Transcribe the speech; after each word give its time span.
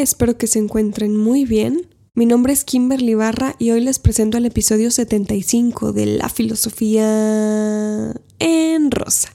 Espero 0.00 0.38
que 0.38 0.46
se 0.46 0.60
encuentren 0.60 1.16
muy 1.16 1.44
bien. 1.44 1.88
Mi 2.14 2.24
nombre 2.24 2.52
es 2.52 2.62
Kimberly 2.62 3.14
Barra 3.14 3.56
y 3.58 3.72
hoy 3.72 3.80
les 3.80 3.98
presento 3.98 4.38
el 4.38 4.46
episodio 4.46 4.92
75 4.92 5.92
de 5.92 6.06
La 6.06 6.28
Filosofía 6.28 8.14
en 8.38 8.90
Rosa. 8.92 9.34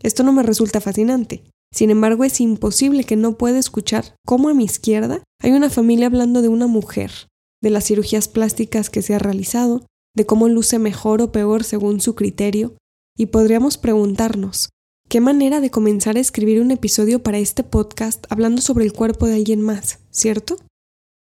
Esto 0.00 0.22
no 0.22 0.32
me 0.32 0.44
resulta 0.44 0.80
fascinante, 0.80 1.42
sin 1.72 1.90
embargo, 1.90 2.24
es 2.24 2.40
imposible 2.40 3.04
que 3.04 3.16
no 3.16 3.38
pueda 3.38 3.58
escuchar 3.58 4.16
cómo 4.26 4.48
a 4.48 4.54
mi 4.54 4.64
izquierda 4.64 5.22
hay 5.40 5.52
una 5.52 5.70
familia 5.70 6.06
hablando 6.06 6.42
de 6.42 6.48
una 6.48 6.66
mujer, 6.66 7.28
de 7.62 7.70
las 7.70 7.84
cirugías 7.84 8.28
plásticas 8.28 8.90
que 8.90 9.02
se 9.02 9.14
ha 9.14 9.18
realizado, 9.18 9.86
de 10.16 10.26
cómo 10.26 10.48
luce 10.48 10.78
mejor 10.78 11.22
o 11.22 11.30
peor 11.30 11.62
según 11.64 12.00
su 12.00 12.14
criterio, 12.14 12.76
y 13.16 13.26
podríamos 13.26 13.78
preguntarnos, 13.78 14.70
¿qué 15.08 15.20
manera 15.20 15.60
de 15.60 15.70
comenzar 15.70 16.16
a 16.16 16.20
escribir 16.20 16.60
un 16.60 16.70
episodio 16.70 17.22
para 17.22 17.38
este 17.38 17.62
podcast 17.62 18.26
hablando 18.30 18.62
sobre 18.62 18.84
el 18.84 18.92
cuerpo 18.92 19.26
de 19.26 19.34
alguien 19.34 19.60
más, 19.60 20.00
cierto? 20.10 20.56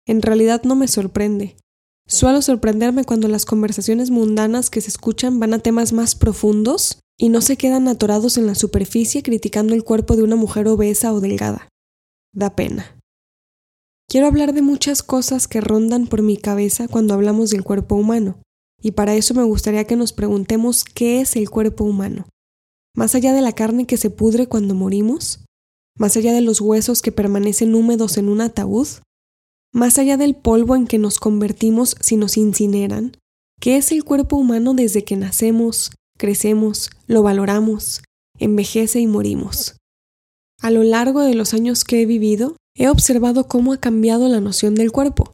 En 0.07 0.21
realidad 0.21 0.63
no 0.63 0.75
me 0.75 0.87
sorprende. 0.87 1.57
Suelo 2.07 2.41
sorprenderme 2.41 3.03
cuando 3.03 3.27
las 3.27 3.45
conversaciones 3.45 4.09
mundanas 4.09 4.71
que 4.71 4.81
se 4.81 4.89
escuchan 4.89 5.39
van 5.39 5.53
a 5.53 5.59
temas 5.59 5.93
más 5.93 6.15
profundos 6.15 6.99
y 7.19 7.29
no 7.29 7.41
se 7.41 7.57
quedan 7.57 7.87
atorados 7.89 8.37
en 8.37 8.47
la 8.47 8.55
superficie 8.55 9.21
criticando 9.21 9.75
el 9.75 9.83
cuerpo 9.83 10.15
de 10.15 10.23
una 10.23 10.37
mujer 10.37 10.67
obesa 10.67 11.13
o 11.13 11.19
delgada. 11.19 11.67
Da 12.33 12.55
pena. 12.55 12.97
Quiero 14.07 14.25
hablar 14.25 14.53
de 14.53 14.61
muchas 14.61 15.03
cosas 15.03 15.47
que 15.47 15.61
rondan 15.61 16.07
por 16.07 16.21
mi 16.21 16.37
cabeza 16.37 16.87
cuando 16.87 17.13
hablamos 17.13 17.51
del 17.51 17.63
cuerpo 17.63 17.95
humano, 17.95 18.41
y 18.81 18.91
para 18.91 19.13
eso 19.15 19.33
me 19.33 19.43
gustaría 19.43 19.83
que 19.83 19.97
nos 19.97 20.13
preguntemos 20.13 20.85
qué 20.85 21.19
es 21.19 21.35
el 21.35 21.49
cuerpo 21.49 21.83
humano. 21.83 22.25
Más 22.95 23.13
allá 23.13 23.33
de 23.33 23.41
la 23.41 23.51
carne 23.51 23.85
que 23.85 23.97
se 23.97 24.09
pudre 24.09 24.47
cuando 24.47 24.73
morimos, 24.73 25.45
más 25.97 26.15
allá 26.15 26.33
de 26.33 26.41
los 26.41 26.61
huesos 26.61 27.01
que 27.01 27.11
permanecen 27.11 27.75
húmedos 27.75 28.17
en 28.17 28.29
un 28.29 28.41
ataúd, 28.41 28.87
más 29.73 29.99
allá 29.99 30.17
del 30.17 30.35
polvo 30.35 30.75
en 30.75 30.87
que 30.87 30.97
nos 30.97 31.19
convertimos 31.19 31.95
si 31.99 32.15
nos 32.15 32.37
incineran, 32.37 33.17
¿qué 33.59 33.77
es 33.77 33.91
el 33.91 34.05
cuerpo 34.05 34.37
humano 34.37 34.73
desde 34.73 35.03
que 35.03 35.17
nacemos, 35.17 35.91
crecemos, 36.19 36.91
lo 37.07 37.23
valoramos, 37.23 38.03
envejece 38.37 38.99
y 38.99 39.07
morimos. 39.07 39.77
A 40.61 40.69
lo 40.69 40.83
largo 40.83 41.21
de 41.21 41.33
los 41.33 41.53
años 41.53 41.83
que 41.85 42.01
he 42.01 42.05
vivido, 42.05 42.57
he 42.75 42.89
observado 42.89 43.47
cómo 43.47 43.73
ha 43.73 43.77
cambiado 43.77 44.27
la 44.27 44.41
noción 44.41 44.75
del 44.75 44.91
cuerpo. 44.91 45.33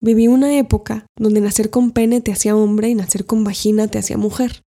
Viví 0.00 0.26
una 0.26 0.58
época 0.58 1.06
donde 1.16 1.40
nacer 1.40 1.70
con 1.70 1.92
pene 1.92 2.20
te 2.20 2.32
hacía 2.32 2.56
hombre 2.56 2.88
y 2.88 2.94
nacer 2.94 3.26
con 3.26 3.44
vagina 3.44 3.86
te 3.86 3.98
hacía 3.98 4.16
mujer. 4.16 4.62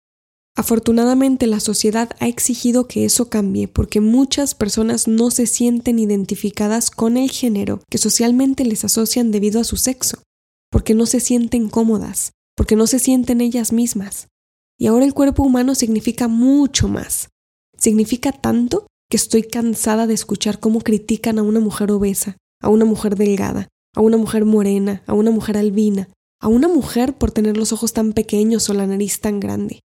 Afortunadamente 0.56 1.48
la 1.48 1.60
sociedad 1.60 2.12
ha 2.20 2.28
exigido 2.28 2.88
que 2.88 3.04
eso 3.04 3.30
cambie 3.30 3.68
porque 3.68 4.00
muchas 4.00 4.56
personas 4.56 5.08
no 5.08 5.30
se 5.32 5.48
sienten 5.48 6.00
identificadas 6.00 6.90
con 6.92 7.18
el 7.18 7.30
género 7.30 7.82
que 7.90 7.98
socialmente 7.98 8.64
les 8.64 8.86
asocian 8.86 9.32
debido 9.32 9.60
a 9.60 9.66
su 9.66 9.76
sexo, 9.76 10.24
porque 10.72 10.94
no 10.94 11.08
se 11.08 11.20
sienten 11.20 11.68
cómodas, 11.68 12.32
porque 12.56 12.78
no 12.78 12.88
se 12.88 13.00
sienten 13.00 13.42
ellas 13.42 13.74
mismas. 13.74 14.28
Y 14.78 14.88
ahora 14.88 15.06
el 15.06 15.14
cuerpo 15.14 15.44
humano 15.44 15.76
significa 15.76 16.28
mucho 16.28 16.88
más. 16.88 17.30
Significa 17.78 18.32
tanto 18.32 18.88
que 19.10 19.18
estoy 19.18 19.44
cansada 19.44 20.08
de 20.08 20.14
escuchar 20.14 20.60
cómo 20.60 20.82
critican 20.82 21.40
a 21.40 21.44
una 21.44 21.60
mujer 21.60 21.92
obesa, 21.92 22.38
a 22.62 22.70
una 22.70 22.86
mujer 22.86 23.16
delgada, 23.16 23.68
a 23.96 24.02
una 24.02 24.18
mujer 24.18 24.46
morena, 24.46 25.04
a 25.08 25.14
una 25.14 25.32
mujer 25.32 25.58
albina, 25.58 26.10
a 26.42 26.48
una 26.48 26.68
mujer 26.68 27.14
por 27.14 27.32
tener 27.32 27.58
los 27.58 27.72
ojos 27.72 27.94
tan 27.94 28.14
pequeños 28.14 28.70
o 28.70 28.74
la 28.74 28.88
nariz 28.88 29.22
tan 29.22 29.40
grande. 29.40 29.80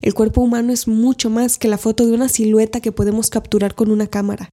El 0.00 0.14
cuerpo 0.14 0.42
humano 0.42 0.72
es 0.72 0.86
mucho 0.86 1.30
más 1.30 1.58
que 1.58 1.68
la 1.68 1.78
foto 1.78 2.06
de 2.06 2.12
una 2.12 2.28
silueta 2.28 2.80
que 2.80 2.92
podemos 2.92 3.30
capturar 3.30 3.74
con 3.74 3.90
una 3.90 4.06
cámara. 4.06 4.50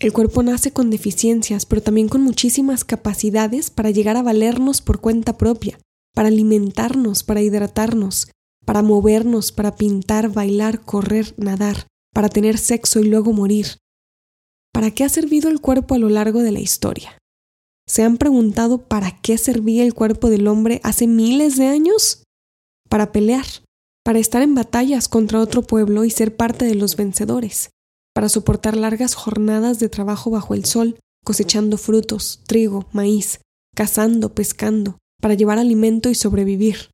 El 0.00 0.12
cuerpo 0.12 0.42
nace 0.42 0.72
con 0.72 0.90
deficiencias, 0.90 1.66
pero 1.66 1.82
también 1.82 2.08
con 2.08 2.22
muchísimas 2.22 2.84
capacidades 2.84 3.70
para 3.70 3.90
llegar 3.90 4.16
a 4.16 4.22
valernos 4.22 4.80
por 4.80 5.00
cuenta 5.00 5.36
propia, 5.36 5.78
para 6.14 6.28
alimentarnos, 6.28 7.22
para 7.22 7.42
hidratarnos, 7.42 8.30
para 8.64 8.82
movernos, 8.82 9.52
para 9.52 9.76
pintar, 9.76 10.30
bailar, 10.30 10.80
correr, 10.80 11.34
nadar, 11.36 11.86
para 12.12 12.28
tener 12.28 12.58
sexo 12.58 13.00
y 13.00 13.04
luego 13.04 13.32
morir. 13.32 13.78
¿Para 14.72 14.90
qué 14.92 15.04
ha 15.04 15.08
servido 15.08 15.48
el 15.48 15.60
cuerpo 15.60 15.94
a 15.94 15.98
lo 15.98 16.08
largo 16.08 16.42
de 16.42 16.52
la 16.52 16.60
historia? 16.60 17.18
¿Se 17.86 18.04
han 18.04 18.18
preguntado 18.18 18.86
para 18.86 19.20
qué 19.20 19.36
servía 19.36 19.84
el 19.84 19.94
cuerpo 19.94 20.30
del 20.30 20.46
hombre 20.46 20.80
hace 20.84 21.06
miles 21.06 21.56
de 21.56 21.66
años? 21.66 22.22
Para 22.88 23.10
pelear, 23.10 23.46
para 24.04 24.18
estar 24.18 24.42
en 24.42 24.54
batallas 24.54 25.08
contra 25.08 25.40
otro 25.40 25.62
pueblo 25.62 26.04
y 26.04 26.10
ser 26.10 26.36
parte 26.36 26.64
de 26.64 26.76
los 26.76 26.96
vencedores, 26.96 27.70
para 28.14 28.28
soportar 28.28 28.76
largas 28.76 29.14
jornadas 29.14 29.80
de 29.80 29.88
trabajo 29.88 30.30
bajo 30.30 30.54
el 30.54 30.64
sol, 30.64 30.98
cosechando 31.24 31.78
frutos, 31.78 32.42
trigo, 32.46 32.86
maíz, 32.92 33.40
cazando, 33.74 34.34
pescando, 34.34 34.98
para 35.20 35.34
llevar 35.34 35.58
alimento 35.58 36.10
y 36.10 36.14
sobrevivir. 36.14 36.89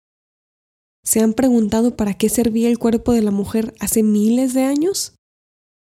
¿Se 1.07 1.21
han 1.21 1.35
preguntado 1.35 1.97
para 1.97 2.15
qué 2.15 2.29
servía 2.29 2.69
el 2.69 2.81
cuerpo 2.81 3.13
de 3.13 3.23
la 3.23 3.31
mujer 3.31 3.75
hace 3.79 4.03
miles 4.03 4.55
de 4.55 4.65
años? 4.65 5.15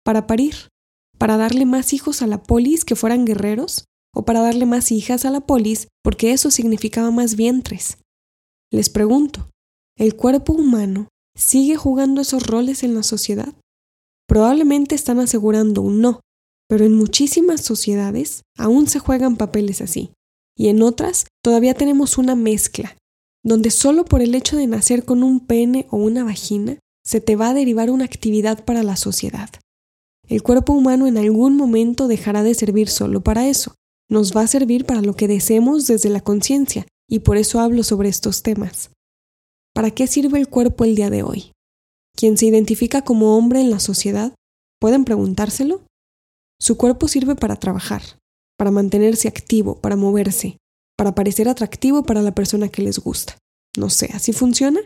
¿Para 0.04 0.26
parir? 0.26 0.68
¿Para 1.16 1.38
darle 1.38 1.64
más 1.64 1.94
hijos 1.94 2.20
a 2.20 2.26
la 2.26 2.42
polis 2.42 2.84
que 2.84 2.94
fueran 2.94 3.24
guerreros? 3.24 3.86
¿O 4.14 4.26
para 4.26 4.42
darle 4.42 4.66
más 4.66 4.92
hijas 4.92 5.24
a 5.24 5.30
la 5.30 5.40
polis 5.40 5.88
porque 6.02 6.32
eso 6.32 6.50
significaba 6.50 7.10
más 7.10 7.36
vientres? 7.36 7.96
Les 8.70 8.90
pregunto, 8.90 9.48
¿el 9.96 10.14
cuerpo 10.14 10.52
humano 10.52 11.08
sigue 11.34 11.76
jugando 11.76 12.20
esos 12.20 12.46
roles 12.46 12.82
en 12.82 12.94
la 12.94 13.02
sociedad? 13.02 13.54
Probablemente 14.28 14.94
están 14.94 15.20
asegurando 15.20 15.80
un 15.80 16.02
no, 16.02 16.20
pero 16.68 16.84
en 16.84 16.92
muchísimas 16.92 17.62
sociedades 17.62 18.42
aún 18.58 18.88
se 18.88 18.98
juegan 18.98 19.36
papeles 19.36 19.80
así, 19.80 20.10
y 20.56 20.68
en 20.68 20.82
otras 20.82 21.26
todavía 21.42 21.72
tenemos 21.74 22.18
una 22.18 22.34
mezcla 22.34 22.96
donde 23.44 23.70
solo 23.70 24.04
por 24.04 24.22
el 24.22 24.34
hecho 24.34 24.56
de 24.56 24.66
nacer 24.66 25.04
con 25.04 25.22
un 25.22 25.40
pene 25.40 25.86
o 25.90 25.98
una 25.98 26.24
vagina 26.24 26.78
se 27.04 27.20
te 27.20 27.36
va 27.36 27.50
a 27.50 27.54
derivar 27.54 27.90
una 27.90 28.06
actividad 28.06 28.64
para 28.64 28.82
la 28.82 28.96
sociedad. 28.96 29.50
El 30.26 30.42
cuerpo 30.42 30.72
humano 30.72 31.06
en 31.06 31.18
algún 31.18 31.56
momento 31.56 32.08
dejará 32.08 32.42
de 32.42 32.54
servir 32.54 32.88
solo 32.88 33.20
para 33.20 33.46
eso, 33.46 33.74
nos 34.08 34.34
va 34.34 34.40
a 34.40 34.46
servir 34.46 34.86
para 34.86 35.02
lo 35.02 35.14
que 35.14 35.28
deseemos 35.28 35.86
desde 35.86 36.08
la 36.08 36.22
conciencia, 36.22 36.86
y 37.08 37.20
por 37.20 37.36
eso 37.36 37.60
hablo 37.60 37.82
sobre 37.82 38.08
estos 38.08 38.42
temas. 38.42 38.90
¿Para 39.74 39.90
qué 39.90 40.06
sirve 40.06 40.38
el 40.38 40.48
cuerpo 40.48 40.84
el 40.84 40.94
día 40.94 41.10
de 41.10 41.22
hoy? 41.22 41.52
Quien 42.16 42.38
se 42.38 42.46
identifica 42.46 43.02
como 43.02 43.36
hombre 43.36 43.60
en 43.60 43.70
la 43.70 43.80
sociedad, 43.80 44.34
¿pueden 44.80 45.04
preguntárselo? 45.04 45.82
Su 46.58 46.78
cuerpo 46.78 47.08
sirve 47.08 47.34
para 47.34 47.56
trabajar, 47.56 48.02
para 48.56 48.70
mantenerse 48.70 49.28
activo, 49.28 49.80
para 49.80 49.96
moverse, 49.96 50.56
para 50.96 51.14
parecer 51.14 51.48
atractivo 51.48 52.02
para 52.04 52.22
la 52.22 52.34
persona 52.34 52.68
que 52.68 52.82
les 52.82 52.98
gusta. 52.98 53.38
No 53.76 53.90
sé, 53.90 54.10
¿así 54.14 54.32
funciona? 54.32 54.80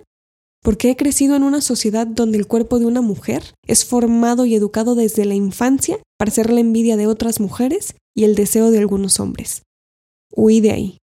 Porque 0.62 0.90
he 0.90 0.96
crecido 0.96 1.36
en 1.36 1.42
una 1.42 1.60
sociedad 1.60 2.06
donde 2.06 2.38
el 2.38 2.46
cuerpo 2.46 2.78
de 2.78 2.86
una 2.86 3.00
mujer 3.00 3.54
es 3.66 3.84
formado 3.84 4.44
y 4.44 4.54
educado 4.54 4.94
desde 4.94 5.24
la 5.24 5.34
infancia 5.34 5.98
para 6.18 6.30
ser 6.30 6.50
la 6.50 6.60
envidia 6.60 6.96
de 6.96 7.06
otras 7.06 7.40
mujeres 7.40 7.94
y 8.14 8.24
el 8.24 8.34
deseo 8.34 8.70
de 8.70 8.78
algunos 8.78 9.20
hombres. 9.20 9.62
Huí 10.34 10.60
de 10.60 10.72
ahí. 10.72 10.98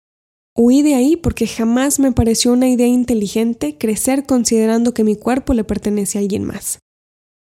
Huí 0.55 0.81
de 0.81 0.95
ahí 0.95 1.15
porque 1.15 1.47
jamás 1.47 1.99
me 1.99 2.11
pareció 2.11 2.53
una 2.53 2.69
idea 2.69 2.87
inteligente 2.87 3.77
crecer 3.77 4.25
considerando 4.25 4.93
que 4.93 5.03
mi 5.03 5.15
cuerpo 5.15 5.53
le 5.53 5.63
pertenece 5.63 6.17
a 6.17 6.21
alguien 6.21 6.43
más. 6.43 6.79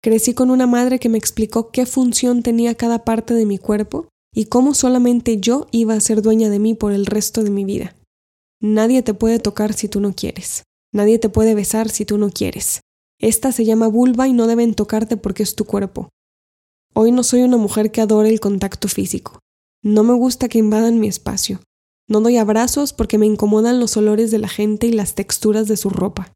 Crecí 0.01 0.33
con 0.33 0.51
una 0.51 0.67
madre 0.67 0.99
que 0.99 1.09
me 1.09 1.17
explicó 1.17 1.71
qué 1.71 1.85
función 1.85 2.43
tenía 2.43 2.75
cada 2.75 3.05
parte 3.05 3.33
de 3.33 3.45
mi 3.45 3.57
cuerpo 3.57 4.09
y 4.33 4.45
cómo 4.45 4.73
solamente 4.73 5.39
yo 5.39 5.67
iba 5.71 5.93
a 5.93 5.99
ser 5.99 6.21
dueña 6.21 6.49
de 6.49 6.59
mí 6.59 6.73
por 6.73 6.91
el 6.91 7.05
resto 7.05 7.43
de 7.43 7.49
mi 7.49 7.65
vida. 7.65 7.95
Nadie 8.59 9.03
te 9.03 9.13
puede 9.13 9.39
tocar 9.39 9.73
si 9.73 9.87
tú 9.87 9.99
no 9.99 10.13
quieres. 10.13 10.63
Nadie 10.93 11.19
te 11.19 11.29
puede 11.29 11.55
besar 11.55 11.89
si 11.89 12.05
tú 12.05 12.17
no 12.17 12.29
quieres. 12.29 12.81
Esta 13.19 13.51
se 13.51 13.65
llama 13.65 13.87
vulva 13.87 14.27
y 14.27 14.33
no 14.33 14.47
deben 14.47 14.73
tocarte 14.73 15.17
porque 15.17 15.43
es 15.43 15.55
tu 15.55 15.65
cuerpo. 15.65 16.09
Hoy 16.93 17.11
no 17.11 17.23
soy 17.23 17.41
una 17.41 17.57
mujer 17.57 17.91
que 17.91 18.01
adore 18.01 18.29
el 18.29 18.39
contacto 18.39 18.87
físico. 18.87 19.39
No 19.81 20.03
me 20.03 20.13
gusta 20.13 20.47
que 20.49 20.59
invadan 20.59 20.99
mi 20.99 21.07
espacio. 21.07 21.59
No 22.07 22.21
doy 22.21 22.37
abrazos 22.37 22.93
porque 22.93 23.17
me 23.17 23.25
incomodan 23.25 23.79
los 23.79 23.97
olores 23.97 24.31
de 24.31 24.39
la 24.39 24.49
gente 24.49 24.87
y 24.87 24.91
las 24.91 25.15
texturas 25.15 25.67
de 25.67 25.77
su 25.77 25.89
ropa. 25.89 26.33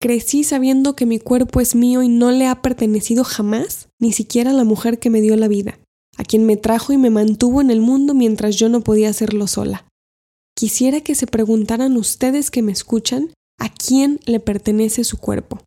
Crecí 0.00 0.44
sabiendo 0.44 0.96
que 0.96 1.04
mi 1.04 1.18
cuerpo 1.18 1.60
es 1.60 1.74
mío 1.74 2.02
y 2.02 2.08
no 2.08 2.30
le 2.30 2.46
ha 2.46 2.62
pertenecido 2.62 3.24
jamás, 3.24 3.88
ni 3.98 4.12
siquiera 4.12 4.50
a 4.50 4.54
la 4.54 4.64
mujer 4.64 4.98
que 4.98 5.10
me 5.10 5.20
dio 5.20 5.36
la 5.36 5.48
vida, 5.48 5.78
a 6.20 6.22
quien 6.22 6.44
me 6.44 6.58
trajo 6.58 6.92
y 6.92 6.98
me 6.98 7.08
mantuvo 7.08 7.62
en 7.62 7.70
el 7.70 7.80
mundo 7.80 8.12
mientras 8.12 8.56
yo 8.56 8.68
no 8.68 8.82
podía 8.82 9.08
hacerlo 9.08 9.46
sola. 9.46 9.86
Quisiera 10.54 11.00
que 11.00 11.14
se 11.14 11.26
preguntaran 11.26 11.96
ustedes 11.96 12.50
que 12.50 12.60
me 12.60 12.72
escuchan 12.72 13.32
a 13.58 13.72
quién 13.72 14.20
le 14.26 14.38
pertenece 14.38 15.02
su 15.02 15.16
cuerpo. 15.16 15.62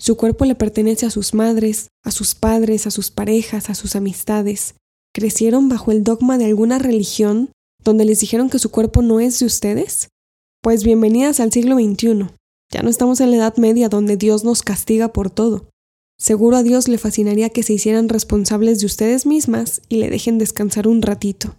Su 0.00 0.16
cuerpo 0.16 0.46
le 0.46 0.54
pertenece 0.54 1.04
a 1.04 1.10
sus 1.10 1.34
madres, 1.34 1.88
a 2.02 2.12
sus 2.12 2.34
padres, 2.34 2.86
a 2.86 2.90
sus 2.90 3.10
parejas, 3.10 3.68
a 3.68 3.74
sus 3.74 3.94
amistades. 3.94 4.74
¿Crecieron 5.14 5.68
bajo 5.68 5.92
el 5.92 6.02
dogma 6.02 6.38
de 6.38 6.46
alguna 6.46 6.78
religión 6.78 7.50
donde 7.84 8.06
les 8.06 8.20
dijeron 8.20 8.48
que 8.48 8.58
su 8.58 8.70
cuerpo 8.70 9.02
no 9.02 9.20
es 9.20 9.38
de 9.38 9.44
ustedes? 9.44 10.08
Pues 10.62 10.82
bienvenidas 10.82 11.40
al 11.40 11.52
siglo 11.52 11.76
XXI. 11.76 12.30
Ya 12.72 12.82
no 12.82 12.88
estamos 12.88 13.20
en 13.20 13.32
la 13.32 13.36
Edad 13.36 13.58
Media 13.58 13.90
donde 13.90 14.16
Dios 14.16 14.44
nos 14.44 14.62
castiga 14.62 15.08
por 15.08 15.28
todo. 15.28 15.68
Seguro 16.18 16.56
a 16.56 16.62
Dios 16.62 16.88
le 16.88 16.98
fascinaría 16.98 17.50
que 17.50 17.62
se 17.62 17.72
hicieran 17.72 18.08
responsables 18.08 18.80
de 18.80 18.86
ustedes 18.86 19.26
mismas 19.26 19.82
y 19.88 19.96
le 19.96 20.10
dejen 20.10 20.38
descansar 20.38 20.86
un 20.86 21.02
ratito. 21.02 21.56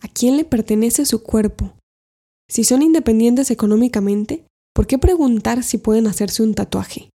¿A 0.00 0.08
quién 0.08 0.36
le 0.36 0.44
pertenece 0.44 1.06
su 1.06 1.22
cuerpo? 1.22 1.74
Si 2.48 2.64
son 2.64 2.82
independientes 2.82 3.50
económicamente, 3.50 4.44
¿por 4.74 4.86
qué 4.86 4.98
preguntar 4.98 5.62
si 5.62 5.78
pueden 5.78 6.06
hacerse 6.06 6.42
un 6.42 6.54
tatuaje? 6.54 7.10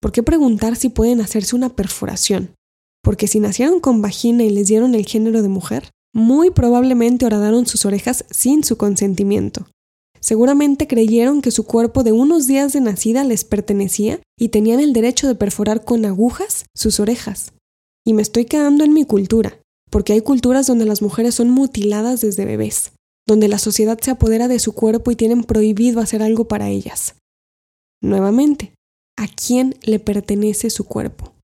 ¿Por 0.00 0.12
qué 0.12 0.22
preguntar 0.22 0.76
si 0.76 0.88
pueden 0.88 1.20
hacerse 1.20 1.54
una 1.54 1.76
perforación? 1.76 2.54
Porque 3.02 3.28
si 3.28 3.40
nacieron 3.40 3.80
con 3.80 4.00
vagina 4.00 4.44
y 4.44 4.50
les 4.50 4.68
dieron 4.68 4.94
el 4.94 5.06
género 5.06 5.42
de 5.42 5.48
mujer, 5.48 5.90
muy 6.14 6.50
probablemente 6.50 7.26
horadaron 7.26 7.66
sus 7.66 7.84
orejas 7.84 8.24
sin 8.30 8.64
su 8.64 8.76
consentimiento. 8.76 9.66
Seguramente 10.24 10.86
creyeron 10.86 11.42
que 11.42 11.50
su 11.50 11.64
cuerpo 11.64 12.02
de 12.02 12.12
unos 12.12 12.46
días 12.46 12.72
de 12.72 12.80
nacida 12.80 13.24
les 13.24 13.44
pertenecía 13.44 14.20
y 14.38 14.48
tenían 14.48 14.80
el 14.80 14.94
derecho 14.94 15.28
de 15.28 15.34
perforar 15.34 15.84
con 15.84 16.06
agujas 16.06 16.64
sus 16.74 16.98
orejas. 16.98 17.52
Y 18.06 18.14
me 18.14 18.22
estoy 18.22 18.46
quedando 18.46 18.84
en 18.84 18.94
mi 18.94 19.04
cultura, 19.04 19.60
porque 19.90 20.14
hay 20.14 20.22
culturas 20.22 20.66
donde 20.66 20.86
las 20.86 21.02
mujeres 21.02 21.34
son 21.34 21.50
mutiladas 21.50 22.22
desde 22.22 22.46
bebés, 22.46 22.92
donde 23.28 23.48
la 23.48 23.58
sociedad 23.58 23.98
se 24.00 24.12
apodera 24.12 24.48
de 24.48 24.60
su 24.60 24.72
cuerpo 24.72 25.10
y 25.10 25.16
tienen 25.16 25.44
prohibido 25.44 26.00
hacer 26.00 26.22
algo 26.22 26.48
para 26.48 26.70
ellas. 26.70 27.16
Nuevamente, 28.02 28.72
¿a 29.18 29.26
quién 29.28 29.74
le 29.82 29.98
pertenece 29.98 30.70
su 30.70 30.84
cuerpo? 30.84 31.34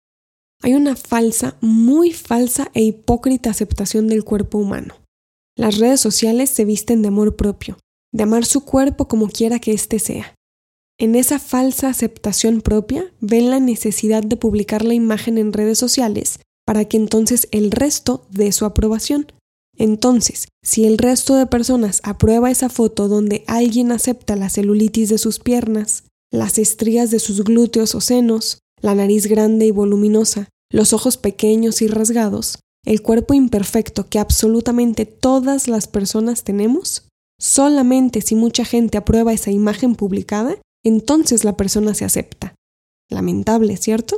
Hay 0.63 0.73
una 0.73 0.97
falsa, 0.97 1.59
muy 1.61 2.15
falsa 2.15 2.71
e 2.73 2.83
hipócrita 2.83 3.51
aceptación 3.51 4.09
del 4.09 4.25
cuerpo 4.25 4.57
humano. 4.57 4.95
Las 5.55 5.77
redes 5.77 6.01
sociales 6.01 6.49
se 6.49 6.65
visten 6.65 7.03
de 7.03 7.09
amor 7.09 7.37
propio, 7.37 7.77
de 8.13 8.23
amar 8.23 8.45
su 8.45 8.65
cuerpo 8.65 9.09
como 9.09 9.29
quiera 9.29 9.59
que 9.59 9.73
éste 9.73 9.99
sea. 9.99 10.35
En 10.99 11.15
esa 11.15 11.39
falsa 11.39 11.89
aceptación 11.89 12.61
propia 12.61 13.11
ven 13.21 13.51
la 13.51 13.59
necesidad 13.59 14.23
de 14.23 14.37
publicar 14.37 14.85
la 14.85 14.95
imagen 14.95 15.39
en 15.39 15.53
redes 15.53 15.79
sociales 15.79 16.41
para 16.67 16.85
que 16.85 16.97
entonces 16.97 17.49
el 17.53 17.71
resto 17.71 18.27
dé 18.31 18.53
su 18.53 18.65
aprobación. 18.65 19.33
Entonces, 19.79 20.49
si 20.63 20.85
el 20.85 20.99
resto 20.99 21.35
de 21.37 21.47
personas 21.47 22.01
aprueba 22.05 22.51
esa 22.51 22.69
foto 22.69 23.09
donde 23.09 23.45
alguien 23.47 23.93
acepta 23.93 24.37
la 24.37 24.51
celulitis 24.51 25.09
de 25.09 25.17
sus 25.17 25.39
piernas, 25.39 26.05
las 26.31 26.59
estrías 26.59 27.11
de 27.11 27.19
sus 27.19 27.45
glúteos 27.45 27.95
o 27.95 28.01
senos, 28.01 28.59
la 28.83 28.95
nariz 28.95 29.27
grande 29.27 29.67
y 29.67 29.71
voluminosa, 29.71 30.49
los 30.71 30.93
ojos 30.93 31.17
pequeños 31.17 31.83
y 31.83 31.89
rasgados, 31.89 32.59
el 32.85 33.03
cuerpo 33.03 33.35
imperfecto 33.35 34.09
que 34.09 34.19
absolutamente 34.19 35.07
todas 35.07 35.67
las 35.67 35.89
personas 35.89 36.45
tenemos, 36.45 37.09
solamente 37.41 38.21
si 38.21 38.37
mucha 38.37 38.65
gente 38.65 38.99
aprueba 38.99 39.33
esa 39.33 39.51
imagen 39.51 39.97
publicada, 39.97 40.57
entonces 40.85 41.43
la 41.43 41.57
persona 41.57 41.95
se 41.95 42.05
acepta. 42.05 42.55
Lamentable, 43.11 43.77
¿cierto? 43.77 44.17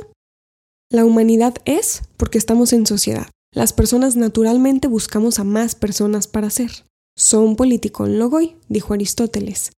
La 0.91 1.05
humanidad 1.05 1.55
es 1.65 2.03
porque 2.17 2.37
estamos 2.37 2.73
en 2.73 2.85
sociedad. 2.85 3.27
Las 3.51 3.73
personas 3.73 4.15
naturalmente 4.15 4.87
buscamos 4.87 5.39
a 5.39 5.43
más 5.43 5.73
personas 5.73 6.27
para 6.27 6.51
ser. 6.51 6.71
Son 7.17 7.55
politicón 7.55 8.19
logoi, 8.19 8.55
dijo 8.69 8.93
Aristóteles. 8.93 9.71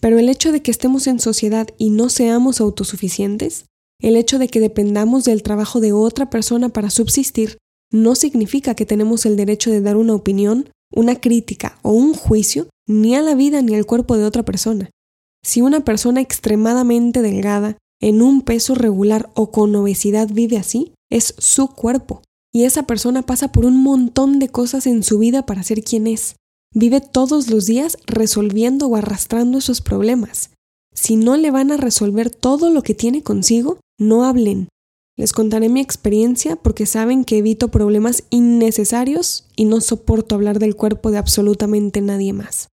Pero 0.00 0.18
el 0.18 0.28
hecho 0.28 0.52
de 0.52 0.60
que 0.62 0.70
estemos 0.70 1.06
en 1.06 1.20
sociedad 1.20 1.68
y 1.78 1.90
no 1.90 2.10
seamos 2.10 2.60
autosuficientes 2.60 3.64
el 4.00 4.16
hecho 4.16 4.38
de 4.38 4.48
que 4.48 4.60
dependamos 4.60 5.24
del 5.24 5.42
trabajo 5.42 5.80
de 5.80 5.92
otra 5.92 6.30
persona 6.30 6.68
para 6.68 6.90
subsistir 6.90 7.58
no 7.90 8.14
significa 8.14 8.74
que 8.74 8.86
tenemos 8.86 9.26
el 9.26 9.36
derecho 9.36 9.70
de 9.70 9.80
dar 9.80 9.96
una 9.96 10.14
opinión, 10.14 10.70
una 10.92 11.16
crítica 11.16 11.78
o 11.82 11.92
un 11.92 12.14
juicio 12.14 12.68
ni 12.86 13.14
a 13.14 13.22
la 13.22 13.34
vida 13.34 13.62
ni 13.62 13.74
al 13.74 13.86
cuerpo 13.86 14.16
de 14.16 14.24
otra 14.24 14.44
persona. 14.44 14.90
Si 15.44 15.62
una 15.62 15.80
persona 15.80 16.20
extremadamente 16.20 17.22
delgada, 17.22 17.76
en 18.00 18.22
un 18.22 18.42
peso 18.42 18.74
regular 18.74 19.30
o 19.34 19.50
con 19.50 19.74
obesidad 19.74 20.28
vive 20.30 20.56
así, 20.56 20.92
es 21.10 21.34
su 21.38 21.68
cuerpo. 21.68 22.22
Y 22.52 22.64
esa 22.64 22.84
persona 22.84 23.22
pasa 23.22 23.52
por 23.52 23.64
un 23.64 23.82
montón 23.82 24.38
de 24.38 24.48
cosas 24.48 24.86
en 24.86 25.02
su 25.02 25.18
vida 25.18 25.44
para 25.44 25.62
ser 25.62 25.82
quien 25.82 26.06
es. 26.06 26.36
Vive 26.74 27.00
todos 27.00 27.48
los 27.48 27.66
días 27.66 27.96
resolviendo 28.06 28.86
o 28.86 28.96
arrastrando 28.96 29.58
esos 29.58 29.80
problemas. 29.80 30.50
Si 30.94 31.16
no 31.16 31.36
le 31.36 31.50
van 31.50 31.72
a 31.72 31.76
resolver 31.76 32.30
todo 32.30 32.70
lo 32.70 32.82
que 32.82 32.94
tiene 32.94 33.22
consigo, 33.22 33.78
no 33.98 34.24
hablen. 34.24 34.68
Les 35.18 35.32
contaré 35.32 35.68
mi 35.68 35.80
experiencia 35.80 36.54
porque 36.54 36.86
saben 36.86 37.24
que 37.24 37.38
evito 37.38 37.72
problemas 37.72 38.22
innecesarios 38.30 39.48
y 39.56 39.64
no 39.64 39.80
soporto 39.80 40.36
hablar 40.36 40.60
del 40.60 40.76
cuerpo 40.76 41.10
de 41.10 41.18
absolutamente 41.18 42.00
nadie 42.00 42.32
más. 42.32 42.68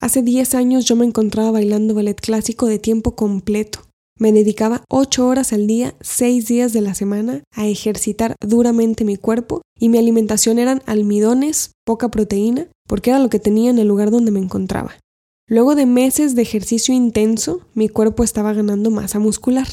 Hace 0.00 0.22
10 0.22 0.54
años 0.54 0.86
yo 0.86 0.96
me 0.96 1.04
encontraba 1.04 1.50
bailando 1.50 1.94
ballet 1.94 2.18
clásico 2.18 2.64
de 2.66 2.78
tiempo 2.78 3.16
completo. 3.16 3.80
Me 4.18 4.32
dedicaba 4.32 4.82
8 4.88 5.26
horas 5.26 5.52
al 5.52 5.66
día, 5.66 5.94
6 6.00 6.46
días 6.46 6.72
de 6.72 6.80
la 6.80 6.94
semana, 6.94 7.42
a 7.54 7.66
ejercitar 7.66 8.34
duramente 8.40 9.04
mi 9.04 9.16
cuerpo 9.16 9.60
y 9.78 9.90
mi 9.90 9.98
alimentación 9.98 10.58
eran 10.58 10.82
almidones, 10.86 11.72
poca 11.84 12.10
proteína, 12.10 12.66
porque 12.88 13.10
era 13.10 13.18
lo 13.18 13.28
que 13.28 13.40
tenía 13.40 13.68
en 13.68 13.78
el 13.78 13.88
lugar 13.88 14.10
donde 14.10 14.30
me 14.30 14.40
encontraba. 14.40 14.96
Luego 15.46 15.74
de 15.74 15.84
meses 15.84 16.34
de 16.34 16.40
ejercicio 16.40 16.94
intenso, 16.94 17.60
mi 17.74 17.90
cuerpo 17.90 18.24
estaba 18.24 18.54
ganando 18.54 18.90
masa 18.90 19.18
muscular. 19.18 19.68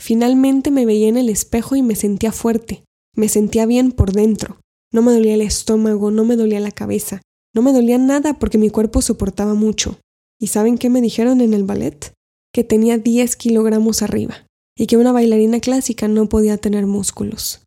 Finalmente 0.00 0.70
me 0.70 0.86
veía 0.86 1.08
en 1.08 1.18
el 1.18 1.28
espejo 1.28 1.76
y 1.76 1.82
me 1.82 1.94
sentía 1.94 2.32
fuerte, 2.32 2.84
me 3.14 3.28
sentía 3.28 3.66
bien 3.66 3.92
por 3.92 4.12
dentro. 4.12 4.58
No 4.94 5.02
me 5.02 5.12
dolía 5.12 5.34
el 5.34 5.42
estómago, 5.42 6.10
no 6.10 6.24
me 6.24 6.36
dolía 6.36 6.58
la 6.58 6.70
cabeza, 6.70 7.20
no 7.54 7.60
me 7.60 7.74
dolía 7.74 7.98
nada 7.98 8.38
porque 8.38 8.56
mi 8.56 8.70
cuerpo 8.70 9.02
soportaba 9.02 9.52
mucho. 9.52 10.00
¿Y 10.40 10.46
saben 10.46 10.78
qué 10.78 10.88
me 10.88 11.02
dijeron 11.02 11.42
en 11.42 11.52
el 11.52 11.64
ballet? 11.64 12.14
Que 12.50 12.64
tenía 12.64 12.96
10 12.96 13.36
kilogramos 13.36 14.00
arriba 14.00 14.46
y 14.74 14.86
que 14.86 14.96
una 14.96 15.12
bailarina 15.12 15.60
clásica 15.60 16.08
no 16.08 16.30
podía 16.30 16.56
tener 16.56 16.86
músculos. 16.86 17.62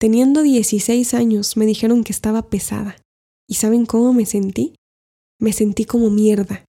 Teniendo 0.00 0.42
16 0.42 1.14
años 1.14 1.56
me 1.56 1.66
dijeron 1.66 2.02
que 2.02 2.12
estaba 2.12 2.48
pesada. 2.48 2.96
¿Y 3.48 3.54
saben 3.54 3.86
cómo 3.86 4.12
me 4.12 4.26
sentí? 4.26 4.74
Me 5.38 5.52
sentí 5.52 5.84
como 5.84 6.10
mierda. 6.10 6.64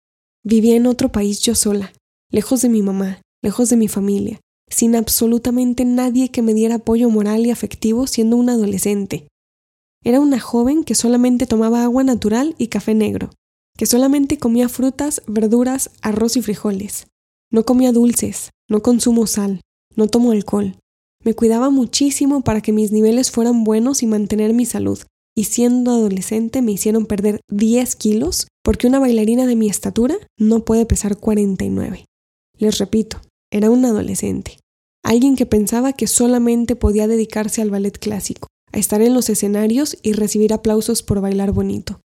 Vivía 0.44 0.76
en 0.76 0.88
otro 0.88 1.10
país 1.10 1.40
yo 1.40 1.56
sola, 1.56 1.94
lejos 2.30 2.62
de 2.62 2.68
mi 2.68 2.82
mamá, 2.82 3.22
lejos 3.42 3.70
de 3.70 3.78
mi 3.78 3.88
familia, 3.88 4.42
sin 4.70 4.96
absolutamente 4.96 5.86
nadie 5.86 6.30
que 6.30 6.42
me 6.42 6.54
diera 6.54 6.76
apoyo 6.76 7.10
moral 7.10 7.46
y 7.46 7.52
afectivo 7.52 8.08
siendo 8.08 8.38
una 8.38 8.54
adolescente. 8.54 9.28
Era 10.04 10.20
una 10.20 10.40
joven 10.40 10.84
que 10.84 10.96
solamente 10.96 11.46
tomaba 11.46 11.84
agua 11.84 12.04
natural 12.04 12.56
y 12.58 12.68
café 12.68 12.94
negro, 12.94 13.32
que 13.78 13.86
solamente 13.86 14.38
comía 14.38 14.70
frutas, 14.70 15.22
verduras, 15.28 15.92
arroz 16.02 16.38
y 16.38 16.42
frijoles. 16.42 17.08
No 17.52 17.66
comía 17.66 17.92
dulces, 17.92 18.52
no 18.70 18.82
consumo 18.82 19.28
sal, 19.28 19.62
no 19.96 20.08
tomo 20.08 20.32
alcohol. 20.32 20.76
Me 21.24 21.34
cuidaba 21.34 21.70
muchísimo 21.70 22.42
para 22.42 22.62
que 22.62 22.72
mis 22.72 22.92
niveles 22.92 23.32
fueran 23.32 23.64
buenos 23.64 24.04
y 24.04 24.08
mantener 24.08 24.54
mi 24.54 24.66
salud, 24.66 25.00
y 25.36 25.46
siendo 25.46 25.92
adolescente 25.92 26.62
me 26.62 26.72
hicieron 26.72 27.06
perder 27.06 27.42
10 27.50 27.96
kilos 27.96 28.48
porque 28.64 28.88
una 28.88 29.00
bailarina 29.00 29.46
de 29.46 29.56
mi 29.56 29.70
estatura 29.70 30.16
no 30.38 30.64
puede 30.64 30.86
pesar 30.86 31.18
49. 31.18 32.06
Les 32.58 32.78
repito, 32.78 33.22
era 33.52 33.70
un 33.70 33.86
adolescente, 33.86 34.60
alguien 35.04 35.36
que 35.36 35.46
pensaba 35.46 35.94
que 35.94 36.08
solamente 36.08 36.76
podía 36.76 37.08
dedicarse 37.08 37.62
al 37.62 37.72
ballet 37.72 37.98
clásico, 37.98 38.48
a 38.72 38.78
estar 38.78 39.02
en 39.02 39.14
los 39.14 39.30
escenarios 39.30 39.98
y 40.04 40.14
recibir 40.14 40.54
aplausos 40.54 41.04
por 41.04 41.22
bailar 41.22 41.52
bonito. 41.52 42.02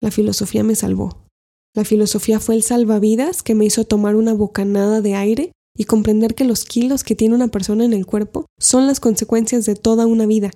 La 0.00 0.10
filosofía 0.10 0.62
me 0.62 0.74
salvó. 0.74 1.26
La 1.74 1.84
filosofía 1.84 2.40
fue 2.40 2.54
el 2.54 2.62
salvavidas 2.62 3.42
que 3.42 3.54
me 3.54 3.64
hizo 3.64 3.84
tomar 3.84 4.16
una 4.16 4.34
bocanada 4.34 5.00
de 5.00 5.14
aire 5.14 5.52
y 5.76 5.84
comprender 5.84 6.34
que 6.34 6.44
los 6.44 6.64
kilos 6.64 7.04
que 7.04 7.14
tiene 7.14 7.34
una 7.34 7.48
persona 7.48 7.84
en 7.84 7.92
el 7.92 8.06
cuerpo 8.06 8.46
son 8.58 8.86
las 8.86 8.98
consecuencias 8.98 9.66
de 9.66 9.76
toda 9.76 10.06
una 10.06 10.26
vida. 10.26 10.50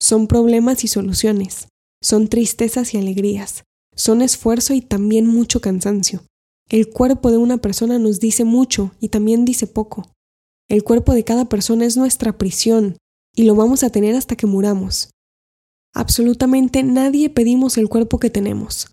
Son 0.00 0.26
problemas 0.26 0.84
y 0.84 0.88
soluciones. 0.88 1.68
Son 2.02 2.28
tristezas 2.28 2.94
y 2.94 2.98
alegrías. 2.98 3.62
Son 3.94 4.22
esfuerzo 4.22 4.74
y 4.74 4.80
también 4.80 5.26
mucho 5.26 5.60
cansancio. 5.60 6.22
El 6.68 6.90
cuerpo 6.90 7.30
de 7.30 7.38
una 7.38 7.58
persona 7.58 7.98
nos 8.00 8.18
dice 8.18 8.44
mucho 8.44 8.92
y 9.00 9.08
también 9.08 9.44
dice 9.44 9.68
poco. 9.68 10.10
El 10.68 10.82
cuerpo 10.82 11.14
de 11.14 11.22
cada 11.22 11.44
persona 11.44 11.84
es 11.84 11.96
nuestra 11.96 12.36
prisión 12.38 12.96
y 13.36 13.44
lo 13.44 13.54
vamos 13.54 13.84
a 13.84 13.90
tener 13.90 14.16
hasta 14.16 14.34
que 14.34 14.46
muramos. 14.46 15.10
Absolutamente 15.94 16.82
nadie 16.82 17.30
pedimos 17.30 17.78
el 17.78 17.88
cuerpo 17.88 18.18
que 18.18 18.30
tenemos. 18.30 18.88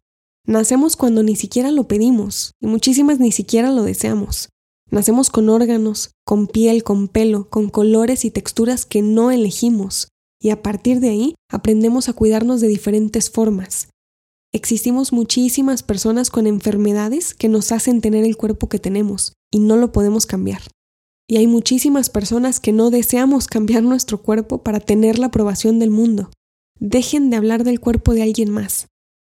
Nacemos 0.46 0.96
cuando 0.96 1.24
ni 1.24 1.36
siquiera 1.36 1.72
lo 1.72 1.88
pedimos, 1.88 2.52
y 2.62 2.68
muchísimas 2.68 3.20
ni 3.20 3.32
siquiera 3.32 3.72
lo 3.72 3.84
deseamos. 3.84 4.50
Nacemos 4.92 5.30
con 5.30 5.50
órganos, 5.50 6.12
con 6.26 6.48
piel, 6.48 6.84
con 6.84 7.08
pelo, 7.08 7.50
con 7.50 7.70
colores 7.70 8.24
y 8.26 8.32
texturas 8.32 8.86
que 8.86 9.02
no 9.02 9.32
elegimos, 9.32 10.10
y 10.40 10.50
a 10.50 10.62
partir 10.62 11.00
de 11.00 11.10
ahí 11.10 11.36
aprendemos 11.50 12.08
a 12.10 12.14
cuidarnos 12.14 12.62
de 12.62 12.68
diferentes 12.68 13.32
formas. 13.32 13.90
Existimos 14.56 15.12
muchísimas 15.12 15.82
personas 15.82 16.30
con 16.30 16.46
enfermedades 16.46 17.34
que 17.34 17.50
nos 17.50 17.72
hacen 17.72 18.02
tener 18.02 18.24
el 18.24 18.38
cuerpo 18.38 18.70
que 18.70 18.78
tenemos, 18.78 19.34
y 19.52 19.60
no 19.60 19.78
lo 19.78 19.92
podemos 19.92 20.28
cambiar. 20.28 20.62
Y 21.28 21.38
hay 21.38 21.48
muchísimas 21.48 22.10
personas 22.10 22.60
que 22.60 22.72
no 22.72 22.92
deseamos 22.92 23.48
cambiar 23.48 23.82
nuestro 23.82 24.22
cuerpo 24.22 24.62
para 24.62 24.80
tener 24.80 25.18
la 25.18 25.28
aprobación 25.28 25.80
del 25.80 25.90
mundo. 25.90 26.30
Dejen 26.80 27.30
de 27.30 27.38
hablar 27.38 27.64
del 27.64 27.80
cuerpo 27.80 28.14
de 28.14 28.24
alguien 28.24 28.52
más. 28.52 28.88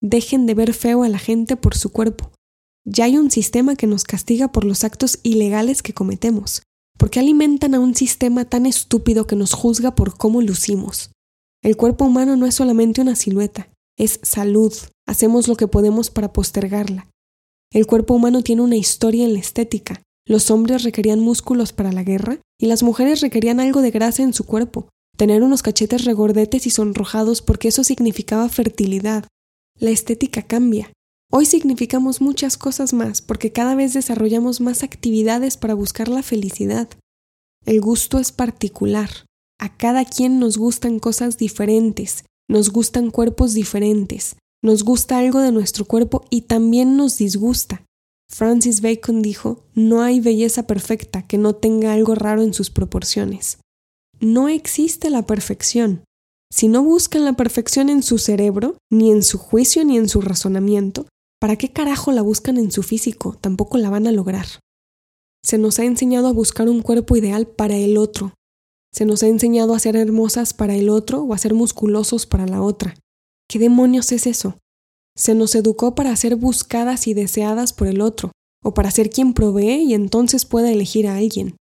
Dejen 0.02 0.46
de 0.46 0.54
ver 0.54 0.75
feo 0.75 1.02
a 1.02 1.08
la 1.08 1.18
gente 1.18 1.56
por 1.56 1.76
su 1.76 1.90
cuerpo. 1.90 2.32
Ya 2.85 3.04
hay 3.06 3.16
un 3.16 3.30
sistema 3.30 3.75
que 3.75 3.87
nos 3.87 4.04
castiga 4.04 4.52
por 4.52 4.64
los 4.64 4.85
actos 4.85 5.18
ilegales 5.23 5.82
que 5.82 5.94
cometemos. 5.94 6.62
¿Por 6.99 7.11
qué 7.11 7.20
alimentan 7.20 7.75
a 7.75 7.80
un 7.80 7.94
sistema 7.94 8.44
tan 8.44 8.66
estúpido 8.66 9.26
que 9.26 9.37
nos 9.37 9.54
juzga 9.54 9.94
por 9.94 10.16
cómo 10.16 10.42
lucimos? 10.42 11.11
El 11.62 11.76
cuerpo 11.76 12.04
humano 12.04 12.37
no 12.37 12.46
es 12.46 12.54
solamente 12.54 13.00
una 13.00 13.16
silueta, 13.16 13.70
es 13.99 14.20
salud. 14.23 14.73
Hacemos 15.06 15.48
lo 15.48 15.56
que 15.56 15.68
podemos 15.68 16.10
para 16.10 16.32
postergarla. 16.32 17.08
El 17.72 17.86
cuerpo 17.86 18.14
humano 18.14 18.42
tiene 18.42 18.62
una 18.62 18.76
historia 18.76 19.25
en 19.25 19.34
la 19.34 19.40
estética. 19.40 20.02
Los 20.26 20.50
hombres 20.50 20.82
requerían 20.82 21.20
músculos 21.20 21.72
para 21.72 21.92
la 21.92 22.02
guerra 22.02 22.40
y 22.58 22.66
las 22.66 22.82
mujeres 22.82 23.20
requerían 23.20 23.60
algo 23.60 23.82
de 23.82 23.90
grasa 23.90 24.22
en 24.22 24.32
su 24.32 24.44
cuerpo, 24.44 24.88
tener 25.16 25.42
unos 25.42 25.62
cachetes 25.62 26.04
regordetes 26.04 26.66
y 26.66 26.70
sonrojados 26.70 27.42
porque 27.42 27.68
eso 27.68 27.84
significaba 27.84 28.48
fertilidad. 28.48 29.26
La 29.78 29.90
estética 29.90 30.42
cambia, 30.42 30.90
Hoy 31.30 31.44
significamos 31.44 32.20
muchas 32.20 32.56
cosas 32.56 32.92
más 32.92 33.20
porque 33.20 33.52
cada 33.52 33.75
vez 33.75 33.92
desarrollamos 33.94 34.60
más 34.60 34.82
actividades 34.82 35.56
para 35.56 35.75
buscar 35.75 36.08
la 36.08 36.22
felicidad. 36.22 36.88
El 37.64 37.80
gusto 37.80 38.18
es 38.18 38.30
particular. 38.30 39.10
A 39.58 39.76
cada 39.76 40.04
quien 40.04 40.38
nos 40.38 40.56
gustan 40.56 41.00
cosas 41.00 41.36
diferentes, 41.36 42.25
nos 42.48 42.70
gustan 42.70 43.10
cuerpos 43.10 43.54
diferentes, 43.54 44.36
nos 44.62 44.82
gusta 44.82 45.18
algo 45.18 45.40
de 45.40 45.52
nuestro 45.52 45.84
cuerpo 45.84 46.25
y 46.30 46.42
también 46.42 46.96
nos 46.96 47.18
disgusta. 47.18 47.84
Francis 48.28 48.80
Bacon 48.80 49.22
dijo, 49.22 49.64
no 49.75 50.02
hay 50.02 50.20
belleza 50.20 50.66
perfecta 50.66 51.22
que 51.22 51.38
no 51.38 51.54
tenga 51.54 51.92
algo 51.92 52.14
raro 52.14 52.42
en 52.42 52.52
sus 52.52 52.70
proporciones. 52.70 53.58
No 54.18 54.48
existe 54.48 55.10
la 55.10 55.26
perfección. 55.26 56.04
Si 56.52 56.68
no 56.68 56.82
buscan 56.82 57.25
la 57.25 57.34
perfección 57.34 57.88
en 57.88 58.02
su 58.02 58.18
cerebro, 58.18 58.78
ni 58.90 59.10
en 59.10 59.22
su 59.22 59.38
juicio, 59.38 59.84
ni 59.84 59.96
en 59.96 60.08
su 60.08 60.20
razonamiento, 60.20 61.06
¿Para 61.38 61.56
qué 61.56 61.70
carajo 61.70 62.12
la 62.12 62.22
buscan 62.22 62.56
en 62.56 62.70
su 62.70 62.82
físico? 62.82 63.36
Tampoco 63.40 63.76
la 63.76 63.90
van 63.90 64.06
a 64.06 64.12
lograr. 64.12 64.46
Se 65.44 65.58
nos 65.58 65.78
ha 65.78 65.84
enseñado 65.84 66.28
a 66.28 66.32
buscar 66.32 66.68
un 66.68 66.80
cuerpo 66.80 67.16
ideal 67.16 67.46
para 67.46 67.76
el 67.76 67.98
otro. 67.98 68.32
Se 68.92 69.04
nos 69.04 69.22
ha 69.22 69.26
enseñado 69.26 69.75
a 69.75 69.78
ser 69.78 69.96
hermosas 69.96 70.54
para 70.54 70.75
el 70.75 70.88
otro 70.88 71.22
o 71.22 71.34
a 71.34 71.38
ser 71.38 71.52
musculosos 71.52 72.26
para 72.26 72.46
la 72.46 72.62
otra. 72.62 72.94
¿Qué 73.48 73.58
demonios 73.58 74.10
es 74.12 74.26
eso? 74.26 74.58
Se 75.16 75.34
nos 75.34 75.54
educó 75.54 75.94
para 75.94 76.14
ser 76.16 76.36
buscadas 76.36 77.06
y 77.06 77.14
deseadas 77.14 77.72
por 77.72 77.86
el 77.86 78.00
otro, 78.00 78.32
o 78.64 78.74
para 78.74 78.90
ser 78.90 79.08
quien 79.08 79.32
provee 79.32 79.84
y 79.84 79.94
entonces 79.94 80.44
pueda 80.44 80.70
elegir 80.72 81.06
a 81.06 81.16
alguien. 81.16 81.56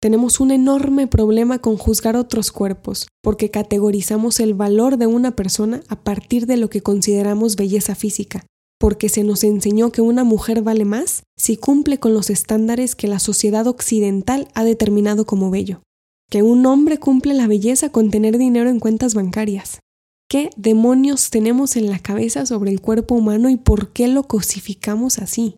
Tenemos 0.00 0.38
un 0.38 0.50
enorme 0.50 1.06
problema 1.06 1.58
con 1.58 1.76
juzgar 1.76 2.16
otros 2.16 2.52
cuerpos, 2.52 3.08
porque 3.22 3.50
categorizamos 3.50 4.38
el 4.38 4.54
valor 4.54 4.96
de 4.96 5.06
una 5.06 5.34
persona 5.34 5.82
a 5.88 6.02
partir 6.04 6.46
de 6.46 6.56
lo 6.56 6.70
que 6.70 6.82
consideramos 6.82 7.56
belleza 7.56 7.94
física, 7.94 8.46
porque 8.78 9.08
se 9.08 9.24
nos 9.24 9.42
enseñó 9.44 9.90
que 9.90 10.02
una 10.02 10.22
mujer 10.22 10.62
vale 10.62 10.84
más 10.84 11.22
si 11.36 11.56
cumple 11.56 11.98
con 11.98 12.14
los 12.14 12.30
estándares 12.30 12.94
que 12.94 13.08
la 13.08 13.18
sociedad 13.18 13.66
occidental 13.66 14.48
ha 14.54 14.62
determinado 14.62 15.24
como 15.24 15.50
bello, 15.50 15.82
que 16.30 16.42
un 16.42 16.66
hombre 16.66 16.98
cumple 16.98 17.34
la 17.34 17.48
belleza 17.48 17.88
con 17.88 18.10
tener 18.10 18.38
dinero 18.38 18.68
en 18.68 18.80
cuentas 18.80 19.14
bancarias. 19.14 19.80
¿Qué 20.28 20.50
demonios 20.56 21.30
tenemos 21.30 21.76
en 21.76 21.90
la 21.90 21.98
cabeza 21.98 22.46
sobre 22.46 22.70
el 22.70 22.80
cuerpo 22.80 23.14
humano 23.14 23.50
y 23.50 23.56
por 23.56 23.92
qué 23.92 24.08
lo 24.08 24.24
cosificamos 24.24 25.18
así? 25.18 25.56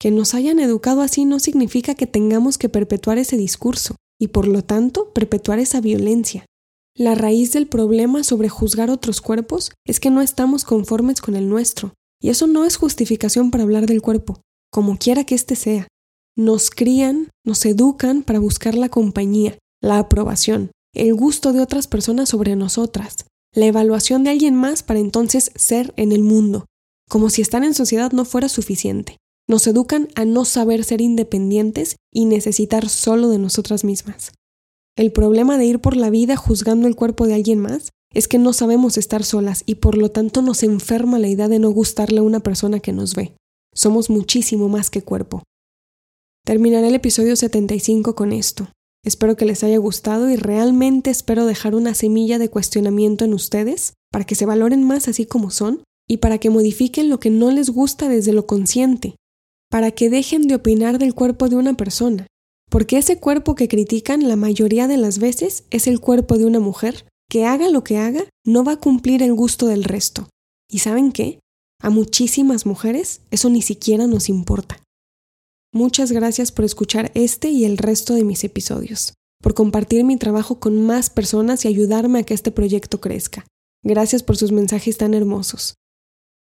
Que 0.00 0.10
nos 0.10 0.34
hayan 0.34 0.58
educado 0.58 1.02
así 1.02 1.24
no 1.24 1.38
significa 1.38 1.94
que 1.94 2.06
tengamos 2.06 2.58
que 2.58 2.68
perpetuar 2.68 3.18
ese 3.18 3.36
discurso 3.36 3.96
y 4.18 4.28
por 4.28 4.48
lo 4.48 4.62
tanto 4.62 5.12
perpetuar 5.12 5.58
esa 5.58 5.80
violencia. 5.80 6.44
La 6.94 7.14
raíz 7.14 7.52
del 7.52 7.66
problema 7.66 8.24
sobre 8.24 8.48
juzgar 8.48 8.90
otros 8.90 9.20
cuerpos 9.20 9.72
es 9.86 10.00
que 10.00 10.10
no 10.10 10.22
estamos 10.22 10.64
conformes 10.64 11.20
con 11.20 11.36
el 11.36 11.48
nuestro, 11.48 11.92
y 12.22 12.30
eso 12.30 12.46
no 12.46 12.64
es 12.64 12.76
justificación 12.76 13.50
para 13.50 13.64
hablar 13.64 13.86
del 13.86 14.00
cuerpo, 14.00 14.40
como 14.72 14.96
quiera 14.96 15.24
que 15.24 15.34
éste 15.34 15.56
sea. 15.56 15.86
Nos 16.36 16.70
crían, 16.70 17.28
nos 17.44 17.64
educan 17.66 18.22
para 18.22 18.38
buscar 18.38 18.74
la 18.74 18.88
compañía, 18.88 19.58
la 19.82 19.98
aprobación, 19.98 20.70
el 20.94 21.14
gusto 21.14 21.52
de 21.52 21.60
otras 21.60 21.86
personas 21.86 22.30
sobre 22.30 22.56
nosotras, 22.56 23.26
la 23.56 23.66
evaluación 23.66 24.22
de 24.22 24.30
alguien 24.30 24.54
más 24.54 24.82
para 24.82 25.00
entonces 25.00 25.50
ser 25.54 25.94
en 25.96 26.12
el 26.12 26.22
mundo, 26.22 26.66
como 27.08 27.30
si 27.30 27.40
estar 27.40 27.64
en 27.64 27.72
sociedad 27.72 28.12
no 28.12 28.26
fuera 28.26 28.50
suficiente. 28.50 29.16
Nos 29.48 29.66
educan 29.66 30.08
a 30.14 30.26
no 30.26 30.44
saber 30.44 30.84
ser 30.84 31.00
independientes 31.00 31.96
y 32.12 32.26
necesitar 32.26 32.90
solo 32.90 33.30
de 33.30 33.38
nosotras 33.38 33.82
mismas. 33.82 34.32
El 34.94 35.10
problema 35.10 35.56
de 35.56 35.64
ir 35.64 35.80
por 35.80 35.96
la 35.96 36.10
vida 36.10 36.36
juzgando 36.36 36.86
el 36.86 36.96
cuerpo 36.96 37.26
de 37.26 37.34
alguien 37.34 37.58
más 37.58 37.90
es 38.12 38.28
que 38.28 38.38
no 38.38 38.52
sabemos 38.52 38.98
estar 38.98 39.24
solas 39.24 39.62
y 39.64 39.76
por 39.76 39.96
lo 39.96 40.10
tanto 40.10 40.42
nos 40.42 40.62
enferma 40.62 41.18
la 41.18 41.28
idea 41.28 41.48
de 41.48 41.58
no 41.58 41.70
gustarle 41.70 42.18
a 42.18 42.24
una 42.24 42.40
persona 42.40 42.80
que 42.80 42.92
nos 42.92 43.14
ve. 43.14 43.34
Somos 43.74 44.10
muchísimo 44.10 44.68
más 44.68 44.90
que 44.90 45.00
cuerpo. 45.00 45.42
Terminaré 46.44 46.88
el 46.88 46.94
episodio 46.94 47.36
75 47.36 48.14
con 48.14 48.32
esto. 48.32 48.68
Espero 49.06 49.36
que 49.36 49.44
les 49.44 49.62
haya 49.62 49.78
gustado 49.78 50.28
y 50.30 50.34
realmente 50.34 51.10
espero 51.10 51.46
dejar 51.46 51.76
una 51.76 51.94
semilla 51.94 52.40
de 52.40 52.50
cuestionamiento 52.50 53.24
en 53.24 53.34
ustedes 53.34 53.92
para 54.10 54.24
que 54.24 54.34
se 54.34 54.46
valoren 54.46 54.82
más 54.82 55.06
así 55.06 55.26
como 55.26 55.52
son 55.52 55.84
y 56.08 56.16
para 56.16 56.38
que 56.38 56.50
modifiquen 56.50 57.08
lo 57.08 57.20
que 57.20 57.30
no 57.30 57.52
les 57.52 57.70
gusta 57.70 58.08
desde 58.08 58.32
lo 58.32 58.48
consciente, 58.48 59.14
para 59.70 59.92
que 59.92 60.10
dejen 60.10 60.48
de 60.48 60.56
opinar 60.56 60.98
del 60.98 61.14
cuerpo 61.14 61.48
de 61.48 61.54
una 61.54 61.74
persona, 61.74 62.26
porque 62.68 62.98
ese 62.98 63.20
cuerpo 63.20 63.54
que 63.54 63.68
critican 63.68 64.26
la 64.26 64.34
mayoría 64.34 64.88
de 64.88 64.96
las 64.96 65.20
veces 65.20 65.62
es 65.70 65.86
el 65.86 66.00
cuerpo 66.00 66.36
de 66.36 66.46
una 66.46 66.58
mujer 66.58 67.06
que 67.30 67.46
haga 67.46 67.70
lo 67.70 67.84
que 67.84 67.98
haga, 67.98 68.24
no 68.44 68.64
va 68.64 68.72
a 68.72 68.80
cumplir 68.80 69.22
el 69.22 69.34
gusto 69.34 69.68
del 69.68 69.84
resto. 69.84 70.28
¿Y 70.68 70.80
saben 70.80 71.12
qué? 71.12 71.38
A 71.80 71.90
muchísimas 71.90 72.66
mujeres 72.66 73.20
eso 73.30 73.50
ni 73.50 73.62
siquiera 73.62 74.08
nos 74.08 74.28
importa. 74.28 74.82
Muchas 75.76 76.10
gracias 76.10 76.52
por 76.52 76.64
escuchar 76.64 77.12
este 77.12 77.50
y 77.50 77.66
el 77.66 77.76
resto 77.76 78.14
de 78.14 78.24
mis 78.24 78.44
episodios, 78.44 79.12
por 79.42 79.52
compartir 79.52 80.04
mi 80.04 80.16
trabajo 80.16 80.58
con 80.58 80.80
más 80.86 81.10
personas 81.10 81.66
y 81.66 81.68
ayudarme 81.68 82.20
a 82.20 82.22
que 82.22 82.32
este 82.32 82.50
proyecto 82.50 82.98
crezca. 82.98 83.44
Gracias 83.84 84.22
por 84.22 84.38
sus 84.38 84.52
mensajes 84.52 84.96
tan 84.96 85.12
hermosos. 85.12 85.74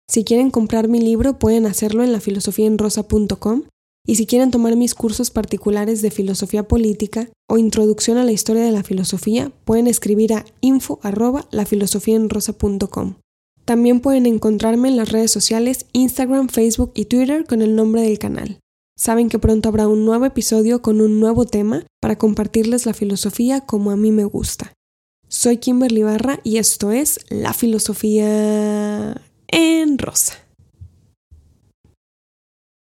Si 0.10 0.24
quieren 0.24 0.50
comprar 0.50 0.88
mi 0.88 1.00
libro 1.00 1.38
pueden 1.38 1.68
hacerlo 1.68 2.04
en 2.04 2.12
lafilosofiaenrosa.com 2.12 3.66
y 4.08 4.16
si 4.16 4.26
quieren 4.26 4.50
tomar 4.50 4.76
mis 4.76 4.96
cursos 4.96 5.30
particulares 5.30 6.02
de 6.02 6.10
filosofía 6.10 6.68
política 6.68 7.30
o 7.48 7.60
introducción 7.60 8.18
a 8.18 8.24
la 8.24 8.32
historia 8.32 8.64
de 8.64 8.72
la 8.72 8.82
filosofía, 8.82 9.52
pueden 9.64 9.86
escribir 9.86 10.34
a 10.34 10.46
info 10.62 11.00
También 13.66 14.00
pueden 14.00 14.26
encontrarme 14.26 14.88
en 14.88 14.98
las 14.98 15.12
redes 15.12 15.30
sociales 15.30 15.86
Instagram, 15.94 16.50
Facebook 16.50 16.94
y 16.96 17.06
Twitter 17.06 17.46
con 17.46 17.62
el 17.62 17.76
nombre 17.76 18.02
del 18.02 18.18
canal. 18.18 18.60
Saben 19.00 19.30
que 19.30 19.40
pronto 19.40 19.70
habrá 19.70 19.88
un 19.88 20.04
nuevo 20.04 20.26
episodio 20.26 20.82
con 20.82 21.00
un 21.00 21.22
nuevo 21.22 21.46
tema 21.46 21.86
para 22.02 22.18
compartirles 22.18 22.86
la 22.86 22.94
filosofía 22.94 23.62
como 23.62 23.92
a 23.92 23.96
mí 23.96 24.12
me 24.12 24.26
gusta. 24.26 24.74
Soy 25.30 25.56
Kimberly 25.56 26.04
Barra 26.04 26.42
y 26.44 26.58
esto 26.58 26.92
es 26.92 27.22
La 27.30 27.54
Filosofía 27.54 29.22
en 29.48 29.98
Rosa. 30.00 30.49